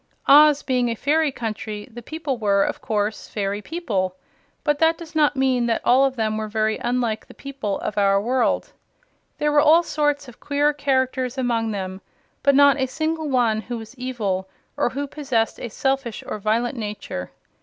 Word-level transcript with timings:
Oz 0.25 0.63
being 0.63 0.89
a 0.89 0.95
fairy 0.95 1.31
country, 1.31 1.87
the 1.93 2.01
people 2.01 2.39
were, 2.39 2.63
of 2.63 2.81
course, 2.81 3.27
fairy 3.27 3.61
people; 3.61 4.15
but 4.63 4.79
that 4.79 4.97
does 4.97 5.13
not 5.13 5.35
mean 5.35 5.67
that 5.67 5.79
all 5.85 6.05
of 6.05 6.15
them 6.15 6.37
were 6.37 6.47
very 6.47 6.79
unlike 6.79 7.23
the 7.27 7.35
people 7.35 7.77
of 7.81 7.99
our 7.99 8.17
own 8.17 8.25
world. 8.25 8.73
There 9.37 9.51
were 9.51 9.59
all 9.61 9.83
sorts 9.83 10.27
of 10.27 10.39
queer 10.39 10.73
characters 10.73 11.37
among 11.37 11.69
them, 11.69 12.01
but 12.41 12.55
not 12.55 12.79
a 12.79 12.87
single 12.87 13.29
one 13.29 13.61
who 13.61 13.77
was 13.77 13.93
evil, 13.95 14.49
or 14.75 14.89
who 14.89 15.05
possessed 15.05 15.59
a 15.59 15.69
selfish 15.69 16.23
or 16.25 16.39
violent 16.39 16.75
nature. 16.79 17.29